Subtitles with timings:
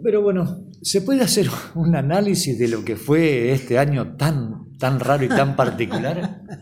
[0.00, 5.00] Pero bueno, ¿se puede hacer un análisis de lo que fue este año tan, tan
[5.00, 6.42] raro y tan particular?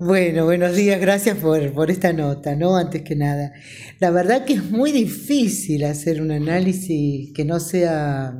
[0.00, 2.76] Bueno, buenos días, gracias por, por, esta nota, ¿no?
[2.76, 3.52] Antes que nada.
[4.00, 8.36] La verdad que es muy difícil hacer un análisis que no sea,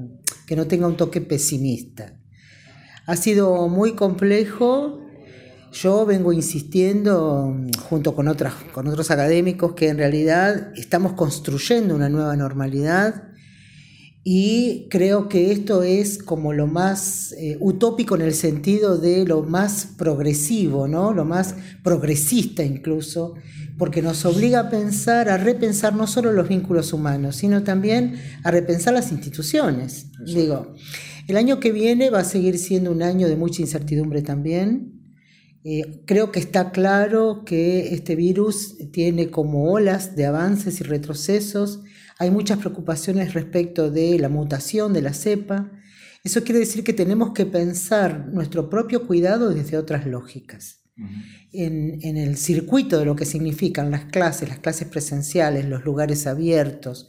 [0.48, 2.18] que no tenga un toque pesimista.
[3.06, 5.00] Ha sido muy complejo.
[5.72, 7.56] Yo vengo insistiendo
[7.88, 13.33] junto con, otras, con otros académicos que en realidad estamos construyendo una nueva normalidad
[14.26, 19.42] y creo que esto es como lo más eh, utópico en el sentido de lo
[19.42, 21.12] más progresivo, ¿no?
[21.12, 23.34] lo más progresista incluso,
[23.76, 28.50] porque nos obliga a pensar, a repensar no solo los vínculos humanos, sino también a
[28.50, 30.06] repensar las instituciones.
[30.24, 30.72] Digo,
[31.28, 35.02] el año que viene va a seguir siendo un año de mucha incertidumbre también.
[35.64, 41.80] Eh, creo que está claro que este virus tiene como olas de avances y retrocesos
[42.18, 45.70] hay muchas preocupaciones respecto de la mutación de la cepa.
[46.22, 50.80] Eso quiere decir que tenemos que pensar nuestro propio cuidado desde otras lógicas.
[51.52, 57.08] en, el circuito de lo que significan las clases, las clases presenciales, los lugares abiertos,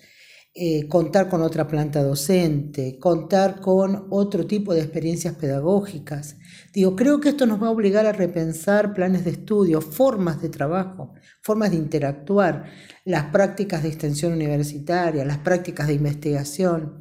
[0.58, 6.38] eh, contar con otra planta docente, contar con otro tipo de experiencias pedagógicas.
[6.72, 10.48] Digo, creo que esto nos va a obligar a repensar planes de estudio, formas de
[10.48, 12.72] trabajo, formas de interactuar,
[13.04, 17.00] las prácticas de extensión universitaria, las prácticas de investigación.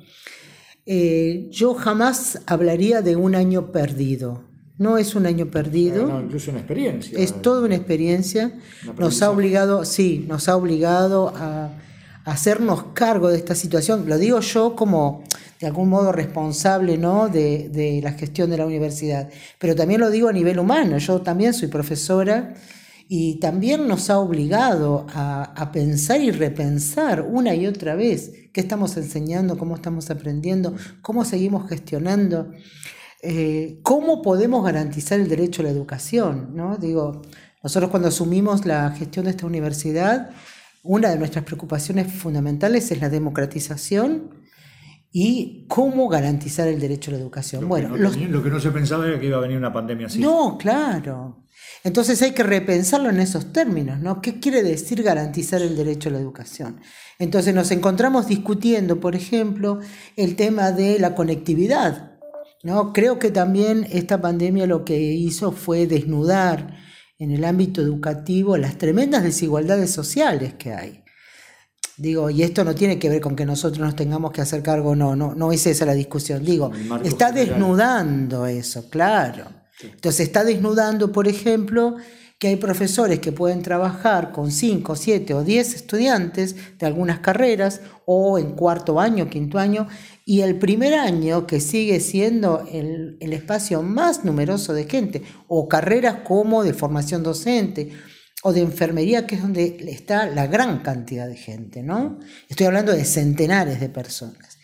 [0.84, 4.42] Eh, yo jamás hablaría de un año perdido.
[4.78, 6.08] No es un año perdido.
[6.08, 7.16] No, incluso una experiencia.
[7.16, 8.58] Es toda una experiencia.
[8.98, 11.70] nos ha obligado, sí, nos ha obligado a
[12.25, 14.08] hacernos cargo de esta situación.
[14.08, 15.22] Lo digo yo como
[15.61, 17.28] de algún modo responsable ¿no?
[17.28, 20.98] de, la gestión de la universidad, pero también lo digo a nivel humano.
[20.98, 22.55] Yo también soy profesora
[23.08, 28.97] y también nos ha obligado a, pensar y repensar una y otra vez qué estamos
[28.97, 32.50] enseñando, cómo estamos aprendiendo, cómo seguimos gestionando.
[33.27, 36.55] Eh, ¿Cómo podemos garantizar el derecho a la educación?
[36.55, 36.77] ¿no?
[36.77, 37.22] Digo,
[37.62, 40.31] nosotros cuando asumimos la gestión de esta universidad,
[40.84, 44.45] una de nuestras preocupaciones fundamentales es la democratización
[45.11, 47.62] y cómo garantizar el derecho a la educación.
[47.62, 49.72] Lo bueno, que no, lo que no se pensaba era que iba a venir una
[49.72, 50.21] pandemia así.
[50.21, 51.47] No, claro.
[51.84, 54.21] Entonces hay que repensarlo en esos términos, ¿no?
[54.21, 56.81] ¿Qué quiere decir garantizar el derecho a la educación?
[57.19, 59.81] Entonces nos encontramos discutiendo, por ejemplo,
[60.16, 62.12] el tema de la conectividad.
[62.62, 62.93] ¿no?
[62.93, 66.77] Creo que también esta pandemia lo que hizo fue desnudar
[67.19, 71.04] en el ámbito educativo las tremendas desigualdades sociales que hay.
[71.97, 74.97] Digo, y esto no tiene que ver con que nosotros nos tengamos que hacer cargo,
[74.97, 76.44] no, no, no es esa la discusión.
[76.44, 76.72] Digo,
[77.04, 79.44] está desnudando eso, claro.
[79.80, 81.97] Entonces está desnudando, por ejemplo,
[82.39, 87.81] que hay profesores que pueden trabajar con 5, 7 o 10 estudiantes de algunas carreras
[88.06, 89.89] o en cuarto año, quinto año,
[90.27, 96.19] y el primer año que sigue siendo el, espacio más numeroso de gente, o carreras
[96.25, 97.93] como de formación docente
[98.43, 102.19] o de enfermería, que es donde está la gran cantidad de gente, ¿no?
[102.49, 104.59] Estoy hablando de centenares de personas.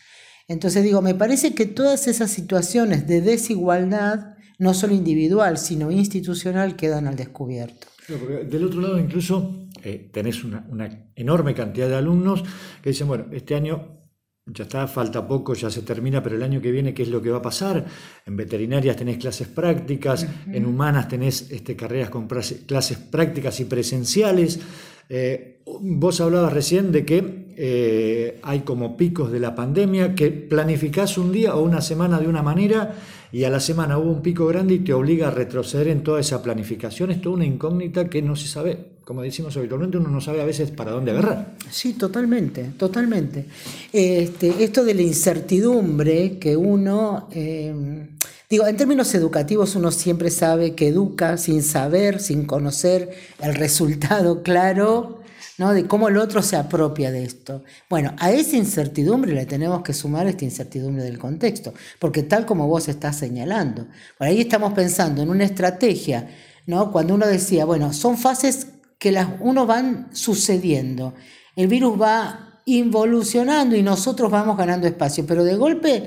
[0.49, 6.77] Entonces digo, me parece que todas esas situaciones de desigualdad, no solo individual, sino institucional,
[6.77, 7.89] quedan al descubierto.
[8.09, 12.45] del otro lado, incluso eh, tenés una, una enorme cantidad de alumnos
[12.83, 14.01] que dicen, bueno, este año
[14.47, 17.23] ya está, falta poco, ya se termina, pero el año que viene, ¿qué es lo
[17.23, 17.87] que va a pasar?
[18.27, 24.61] En veterinarias tenés clases prácticas, en humanas tenés este, carreras con clases prácticas y presenciales.
[25.09, 31.19] Eh, vos hablabas recién de que eh, hay como picos de la pandemia, que planificás
[31.19, 32.95] un día o una semana de una manera
[33.33, 36.21] y a la semana hubo un pico grande y te obliga a retroceder en toda
[36.21, 37.11] esa planificación.
[37.11, 40.45] Es toda una incógnita que no se sabe como decimos habitualmente, uno no sabe a
[40.45, 41.57] veces para dónde agarrar.
[41.69, 43.45] Sí, totalmente, totalmente.
[43.93, 48.07] Este, esto de la incertidumbre que uno, eh,
[48.49, 53.11] digo, en términos educativos uno siempre sabe que educa sin saber, sin conocer
[53.43, 55.20] el resultado claro.
[55.61, 55.75] ¿No?
[55.75, 57.63] de cómo el otro se apropia de esto.
[57.91, 62.67] Bueno, a esa incertidumbre le tenemos que sumar esta incertidumbre del contexto, porque tal como
[62.67, 63.87] vos estás señalando,
[64.17, 66.31] por ahí estamos pensando en una estrategia,
[66.67, 66.91] ¿no?
[66.91, 68.69] cuando uno decía, bueno, son fases
[68.99, 71.13] que las, uno van sucediendo.
[71.55, 76.07] El virus va involucionando y nosotros vamos ganando espacio, pero de golpe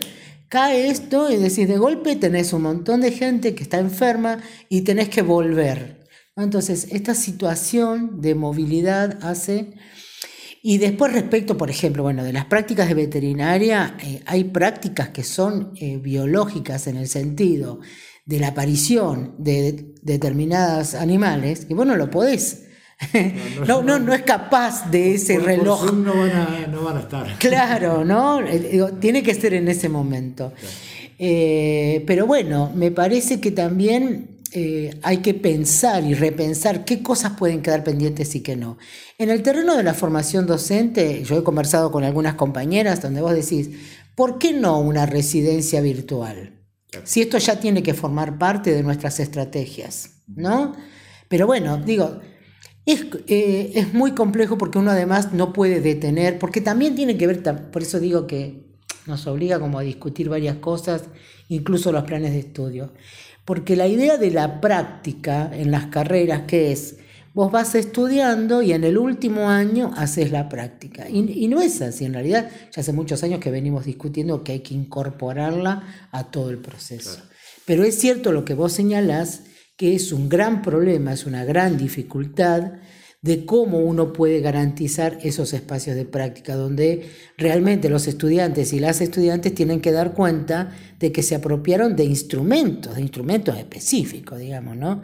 [0.50, 4.82] cae esto y decís, de golpe tenés un montón de gente que está enferma y
[4.82, 6.03] tenés que volver.
[6.36, 9.74] Entonces, esta situación de movilidad hace...
[10.66, 15.24] Y después respecto, por ejemplo, bueno, de las prácticas de veterinaria, eh, hay prácticas que
[15.24, 17.82] son eh, biológicas en el sentido
[18.26, 22.64] de la aparición de, de determinados animales, que vos no lo podés
[23.68, 25.92] no, no, no, es capaz de ese reloj.
[25.94, 27.38] no, van a, no, van a, estar.
[27.38, 28.40] Claro, ¿no?
[29.00, 30.54] tiene que ser en ese momento.
[31.20, 37.34] Eh, pero bueno, me parece que también eh, hay que pensar y repensar qué cosas
[37.38, 38.78] pueden quedar pendientes y qué no.
[39.18, 43.34] En el terreno de la formación docente, yo he conversado con algunas compañeras donde vos
[43.34, 43.72] decís,
[44.16, 46.62] ¿por qué no una residencia virtual?
[47.04, 50.76] Si esto ya tiene que formar parte de nuestras estrategias, ¿no?
[51.28, 52.20] Pero bueno, digo,
[52.86, 57.26] es, eh, es, muy complejo porque uno además no puede detener, porque también tiene que
[57.26, 57.42] ver,
[57.72, 58.63] por eso digo que
[59.06, 61.04] nos obliga como a discutir varias cosas,
[61.50, 62.92] incluso los planes de estudio.
[63.46, 66.98] Porque la idea de la práctica en las carreras, que es,
[67.34, 71.10] vos vas estudiando y en el último año haces la práctica.
[71.10, 74.60] Y, no es así, en realidad ya hace muchos años que venimos discutiendo que hay
[74.60, 77.22] que incorporarla a todo el proceso.
[77.66, 79.44] Pero es cierto lo que vos señalás,
[79.78, 82.74] que es un gran problema, es una gran dificultad
[83.24, 89.00] de cómo uno puede garantizar esos espacios de práctica, donde realmente los estudiantes y las
[89.00, 94.76] estudiantes tienen que dar cuenta de que se apropiaron de instrumentos, de instrumentos específicos, digamos,
[94.76, 95.02] ¿no?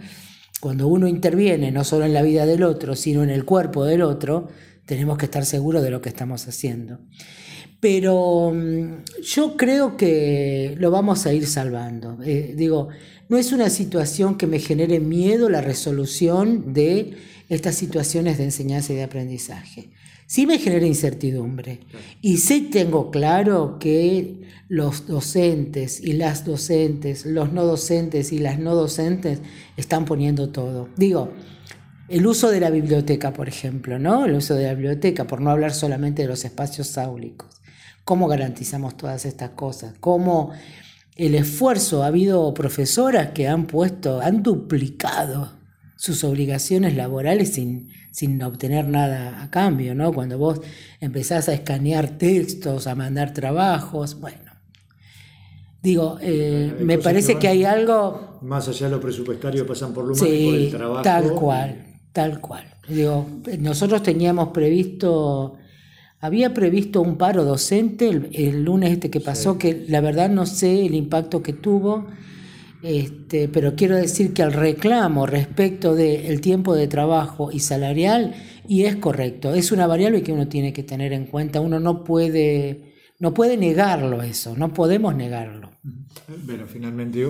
[0.59, 4.01] Cuando uno interviene no solo en la vida del otro, sino en el cuerpo del
[4.01, 4.49] otro,
[4.85, 6.99] tenemos que estar seguros de lo que estamos haciendo.
[7.79, 12.17] Pero mm, yo creo que lo vamos a ir salvando.
[12.21, 12.89] Eh, digo,
[13.29, 17.15] no es una situación que me genere miedo la resolución de
[17.47, 19.91] estas situaciones de enseñanza y de aprendizaje.
[20.25, 21.79] Sí me genera incertidumbre
[22.21, 28.59] y sí tengo claro que los docentes y las docentes, los no docentes y las
[28.59, 29.39] no docentes
[29.77, 30.89] están poniendo todo.
[30.97, 31.31] Digo,
[32.07, 34.25] el uso de la biblioteca, por ejemplo, ¿no?
[34.25, 37.61] El uso de la biblioteca, por no hablar solamente de los espacios áulicos.
[38.03, 39.93] ¿Cómo garantizamos todas estas cosas?
[39.99, 40.51] ¿Cómo
[41.19, 42.03] el esfuerzo?
[42.03, 45.51] Ha habido profesoras que han puesto, han duplicado
[45.95, 50.13] sus obligaciones laborales sin, sin obtener nada a cambio, ¿no?
[50.13, 50.61] Cuando vos
[51.01, 54.49] empezás a escanear textos, a mandar trabajos, bueno.
[55.81, 58.39] Digo, eh, me parece que, hay algo...
[58.41, 61.01] Más allá de lo presupuestario pasan por lo sí, por el trabajo.
[61.01, 62.65] Tal cual, tal cual.
[62.87, 63.25] Digo,
[63.59, 65.57] nosotros teníamos previsto,
[66.19, 70.85] había previsto un paro docente el, lunes este que pasó, que la verdad no sé
[70.85, 72.07] el impacto que tuvo
[72.81, 78.35] este, pero quiero decir que el reclamo respecto del tiempo de trabajo y salarial,
[78.67, 82.03] y es correcto, es una variable que uno tiene que tener en cuenta, uno no
[82.03, 85.71] puede, no puede negarlo eso, no podemos negarlo.
[86.47, 87.29] Pero finalmente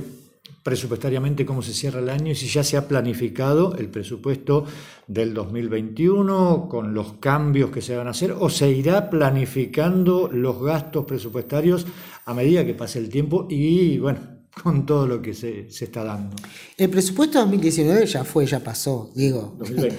[0.69, 4.65] presupuestariamente cómo se cierra el año y si ya se ha planificado el presupuesto
[5.07, 10.61] del 2021 con los cambios que se van a hacer o se irá planificando los
[10.61, 11.87] gastos presupuestarios
[12.23, 14.19] a medida que pase el tiempo y bueno,
[14.61, 16.35] con todo lo que se, está dando.
[16.77, 19.55] El presupuesto 2019 ya fue, ya pasó, digo.
[19.57, 19.97] 2020.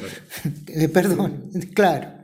[0.69, 2.20] Eh, perdón, claro.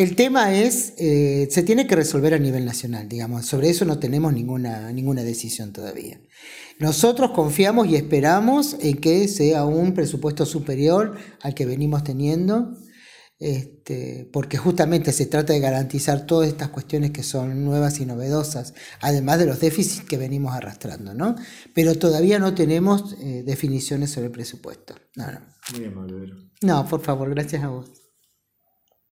[0.00, 3.44] El tema es, eh, se tiene que resolver a nivel nacional, digamos.
[3.44, 6.18] Sobre eso no tenemos ninguna, ninguna decisión todavía.
[6.78, 12.78] Nosotros confiamos y esperamos en que sea un presupuesto superior al que venimos teniendo
[13.38, 18.72] este, porque justamente se trata de garantizar todas estas cuestiones que son nuevas y novedosas,
[19.02, 21.36] además de los déficits que venimos arrastrando, ¿no?
[21.74, 24.94] Pero todavía no tenemos eh, definiciones sobre el presupuesto.
[25.14, 25.40] No, no.
[25.74, 26.32] Muy amable.
[26.62, 27.99] No, por favor, gracias a vos.